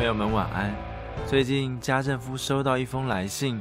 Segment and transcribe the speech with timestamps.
[0.00, 0.74] 朋友们，晚安。
[1.26, 3.60] 最近家政夫收到一封来信，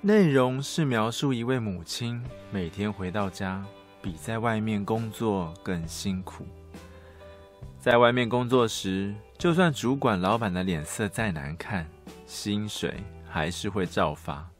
[0.00, 3.64] 内容是描述一位母亲每天回到家
[4.02, 6.44] 比在外面工作更辛苦。
[7.78, 11.88] 在外面工作时，就算主管、老板的脸色再难看，
[12.26, 12.96] 薪水
[13.30, 14.50] 还是会照发，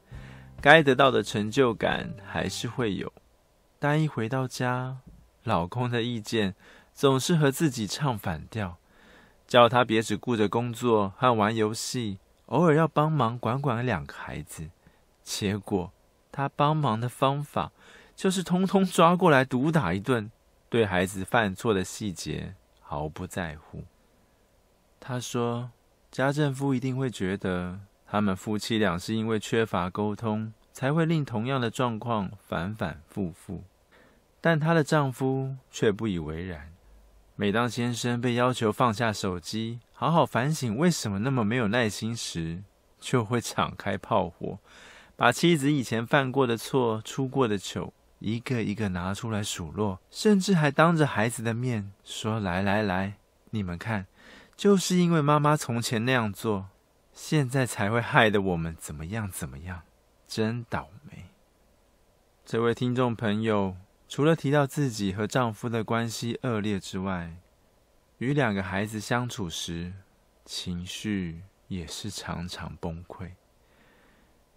[0.60, 3.12] 该得到的成就感还是会有。
[3.80, 4.98] 但一回到家，
[5.42, 6.54] 老公的意见
[6.94, 8.76] 总是和自己唱反调。
[9.48, 14.68] 叫他别只顾着工作和玩游戏，偶尔要帮忙管管两个孩子。
[15.24, 15.90] 结果
[16.30, 17.72] 他帮忙的方法
[18.14, 20.30] 就是通通抓过来毒打一顿，
[20.68, 23.84] 对孩子犯错的细节毫不在乎。
[25.00, 25.70] 他说
[26.12, 33.64] ：“家政夫一定会觉得他们夫妻俩是因为缺乏沟通，才会令同样的状况反反复复。”
[34.42, 36.72] 但她的丈夫却不以为然。
[37.40, 42.64] 每当先生被要求放下手机，好好反省为什么那么没有耐心时，
[42.98, 44.58] 就会敞开炮火，
[45.14, 53.18] 把妻子以前犯过的错、出过的糗，一个一个拿出来数落，甚至还当着孩子的面说：“来来来，
[53.50, 54.08] 你们看，
[54.56, 56.66] 就是因为妈妈从前那样做，
[57.12, 59.82] 现在才会害得我们怎么样怎么样，
[60.26, 61.26] 真倒霉。”
[62.44, 63.76] 这位听众朋友。
[64.08, 67.36] 除了提到自己和丈夫的关系恶劣之外，
[68.16, 69.92] 与两个孩子相处时，
[70.46, 73.32] 情绪也是常常崩溃。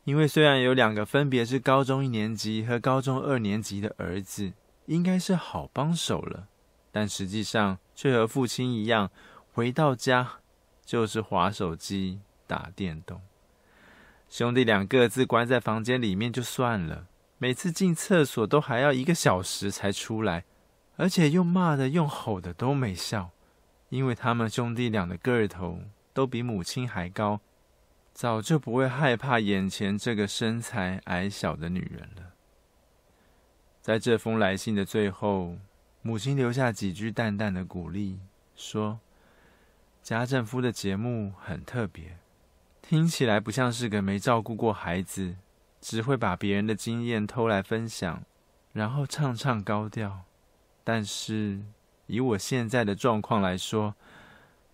[0.06, 4.54] 因为虽然有两个分别是高中一年级和高中二年级的儿子，
[4.86, 6.48] 应该是好帮手了，
[6.92, 9.12] 但实际上却和父亲一样，
[9.54, 10.40] 回到家
[10.86, 13.22] 就是滑手机、打电动。
[14.30, 17.08] 兄弟俩各自关在房间里面就算了。
[17.42, 20.46] 每次进厕所都还要一个小时才出来，
[20.96, 23.32] 而且用骂的、用吼的都没效，
[23.90, 25.80] 因为他们兄弟俩的个头
[26.14, 27.42] 都比母亲还高，
[28.14, 32.34] 早就不会害怕眼前这个身材矮小的女人了。
[33.82, 35.58] 在这封来信的最后，
[36.04, 38.20] 母亲留下几句淡淡的鼓励，
[38.56, 39.00] 说
[40.04, 42.20] ：“家政夫的节目很特别，
[42.84, 45.38] 听起来不像是个没照顾过孩子。”
[45.82, 48.24] 只会把别人的经验偷来分享，
[48.72, 50.22] 然后唱唱高调。
[50.84, 51.62] 但是
[52.06, 53.96] 以我现在的状况来说，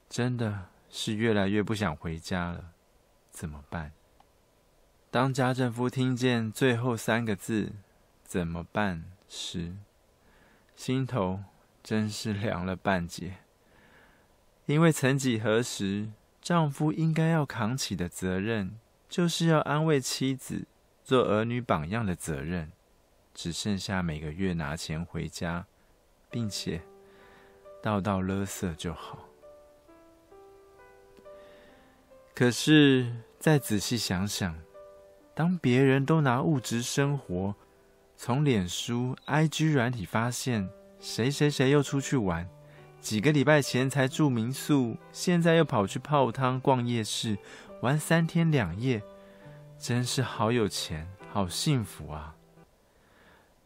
[0.10, 2.72] 真的是越来越不想回家了。
[3.32, 3.94] 怎么办？
[5.10, 7.72] 当家政夫听见最后三个字
[8.26, 9.78] “怎么办”时，
[10.76, 11.44] 心头
[11.82, 13.38] 真是凉了半截。
[14.66, 16.10] 因为曾几何时，
[16.42, 20.68] 丈夫应该要扛起的责任，就是要安慰妻子。
[21.08, 22.70] 做儿女榜样的责任，
[23.34, 25.66] 只剩下每个月拿钱回家，
[26.30, 26.82] 并且
[27.82, 29.20] 倒倒垃圾就好。
[32.36, 33.10] 可是
[33.40, 34.60] 再仔细想想，
[35.34, 37.56] 当别人都拿物质生活，
[38.18, 40.70] 从脸书、IG 软体发现
[41.00, 42.50] 谁谁谁又出去玩，
[43.00, 47.38] 几个礼拜前才住民宿，现在又跑去泡汤、逛夜市，
[47.80, 49.02] 玩三天两夜。
[49.80, 52.36] 真是好有钱，好幸福啊！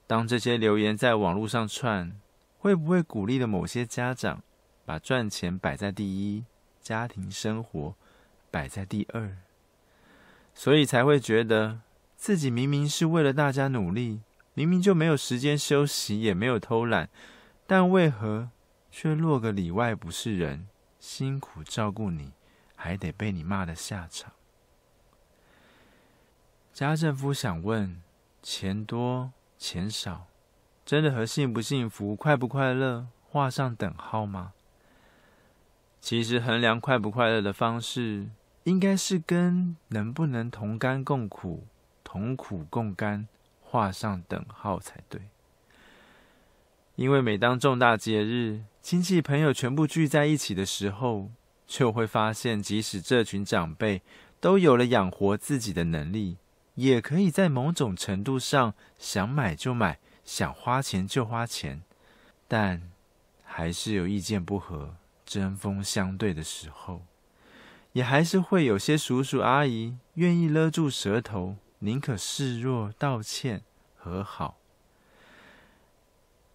[0.06, 2.20] 当这些留言在网络上窜，
[2.60, 4.44] 会不会鼓励了某些家长
[4.86, 6.44] 把赚钱摆在第一，
[6.81, 7.96] 家庭生活
[8.52, 9.38] 摆在第二？
[10.54, 11.80] 所以才会觉得
[12.18, 14.19] 自己明明是为了大家努力，
[14.54, 17.10] 明明就没有时间休息，也没有偷懒，
[17.66, 18.50] 但为何
[18.92, 20.68] 却落个里外不是人，
[21.00, 22.34] 辛苦照顾你，
[22.75, 24.34] 还得被你骂的下场？
[26.73, 28.01] 家政夫想问：
[28.41, 30.27] 钱多钱少，
[30.85, 34.53] 真的和幸不幸福、快不快乐画上等号吗？
[36.00, 38.29] 其实衡量快不快乐的方式，
[38.63, 41.65] 应该是跟能不能同甘共苦、
[42.06, 43.27] 同苦共甘
[43.62, 45.21] 画上等号才对。
[46.95, 51.29] 因为每当重大节日、亲戚朋友全部聚在一起的时候，
[51.68, 54.01] 就会发现，即使这群长辈
[54.39, 56.38] 都有了养活自己的能力。
[56.75, 61.83] 也可以在某种程度上想买就买，想花钱就花钱，
[62.47, 62.91] 但
[63.44, 64.95] 还是有意见不合、
[65.25, 67.06] 针锋相对的时候，
[67.94, 73.63] 也还是会有些叔叔阿姨愿意勒住舌头，宁可示弱、道歉、
[73.97, 74.57] 和好。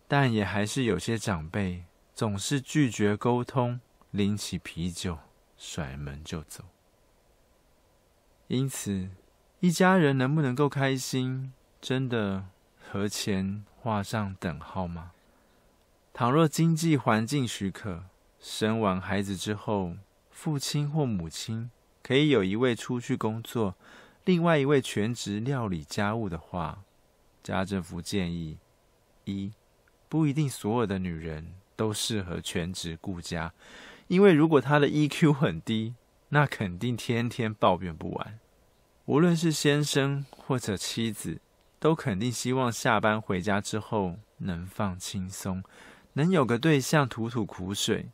[0.09, 1.85] 但也还是有些长辈
[2.15, 3.81] 总是拒绝沟通，
[4.13, 5.19] 拎起啤酒
[5.59, 6.65] 甩门就走。
[8.47, 9.11] 因此，
[9.67, 12.45] 一家人能不能够开心，真的
[12.79, 15.11] 和钱画上等号吗？
[16.15, 18.05] 倘若经济环境许可，
[18.39, 19.97] 生完孩子之后，
[20.31, 21.69] 父亲或母亲
[22.01, 23.75] 可以有一位出去工作，
[24.25, 26.85] 另外一位全职料理家务的话，
[27.43, 28.59] 家政夫建议：
[29.25, 29.51] 一。
[30.09, 33.53] 不一定所有的女人都适合全职顾家，
[34.07, 35.97] 因为如果她的 EQ 很低，
[36.29, 38.39] 那肯定天天抱怨不完。
[39.07, 41.41] 无论是先生或者妻子，
[41.81, 45.65] 都肯定希望下班回家之后能放轻松，
[46.13, 48.11] 能有个对象吐吐苦水。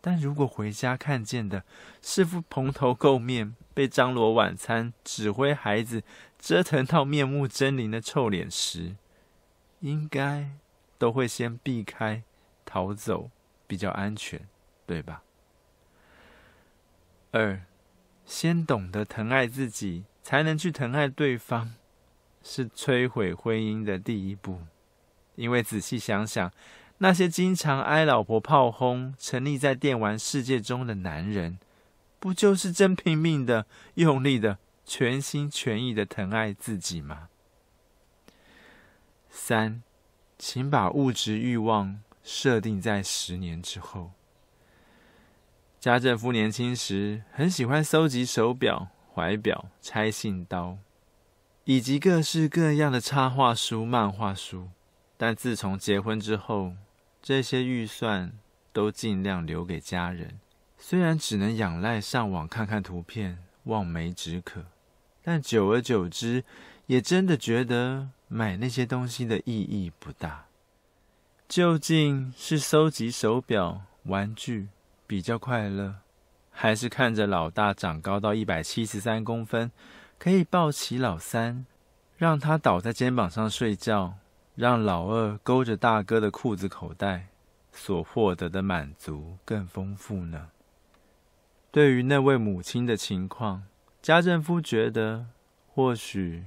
[0.00, 1.64] 但如果回家看见的
[2.02, 6.02] 是副蓬头垢面、被张罗晚餐、指挥孩子、
[6.38, 8.96] 折腾到面目狰狞的臭脸时，
[9.80, 10.50] 应该。
[10.98, 12.22] 都会先避开、
[12.64, 13.30] 逃走，
[13.66, 14.48] 比较安全，
[14.86, 15.22] 对吧？
[17.32, 17.60] 二，
[18.24, 21.74] 先懂得疼爱自己，才能去疼爱对方，
[22.42, 24.58] 是摧毁婚姻的第一步。
[25.36, 26.52] 因为仔细想想，
[26.98, 31.60] 那些经常挨老婆炮轰、沉溺在电玩世界中的男人，
[32.18, 37.28] 不就是真拼命的、用力的、全心全意的疼爱自己吗？
[39.30, 39.84] 三。
[40.36, 44.10] 请把物质欲望设定在十年之后。
[45.78, 50.76] 家政夫年轻时很喜欢搜集手表、怀表、拆信刀，
[51.64, 54.68] 以及各式各样的插画书、漫画书。
[55.16, 56.74] 但自从结婚之后，
[57.22, 58.32] 这些预算
[58.74, 60.38] 都尽量留给家人。
[60.76, 64.66] 虽然只能仰赖上网看看图片，望梅止渴，
[65.22, 66.44] 但久而久之，
[66.84, 68.10] 也真的觉得。
[68.28, 70.46] 买那些东西的意义不大，
[71.48, 74.66] 究竟是收集手表、玩具
[75.06, 76.00] 比较快乐，
[76.58, 79.70] 还是看着老大长高到一百七十三公分，
[80.18, 81.66] 可以抱起老三，
[82.16, 84.14] 让他倒在肩膀上睡觉，
[84.54, 87.26] 让老二勾着大哥的裤子口袋，
[87.70, 90.48] 所获得的满足更丰富呢？
[91.70, 93.64] 对于那位母亲的情况，
[94.00, 95.26] 家政夫觉得
[95.68, 96.46] 或许。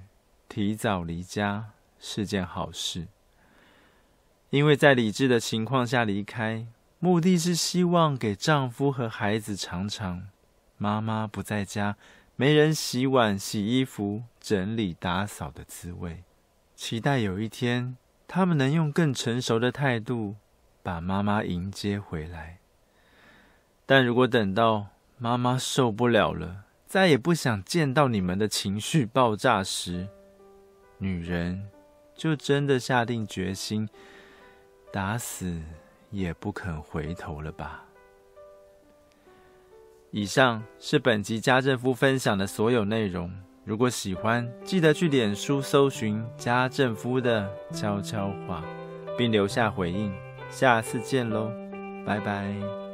[0.51, 3.05] 提早离家是件好事，
[4.49, 6.65] 因为在理智的情况下离开，
[7.01, 10.27] 目的是希望给丈夫和孩子尝尝
[10.77, 11.95] 妈妈不在家，
[12.35, 16.23] 没人洗碗、洗衣服、整理打扫的滋味。
[16.75, 17.95] 期待有一天，
[18.27, 20.35] 他们能用更成熟的态度
[20.83, 22.59] 把妈妈迎接回来。
[23.85, 24.87] 但如果等到
[25.17, 30.09] 妈妈受不了了，再也不想见到你们的情绪爆炸时，
[30.97, 31.69] 女人
[32.13, 33.87] 就真的下定决心，
[34.91, 35.61] 打死
[36.11, 37.85] 也不肯回头了吧？
[40.11, 43.31] 以上是本集家政夫分享的所有内容。
[43.63, 48.63] 如果喜欢，记得去脸书搜寻家政夫的悄悄话，
[49.15, 50.11] 并留下回应。
[50.49, 51.51] 下次见喽，
[52.03, 52.88] 拜拜。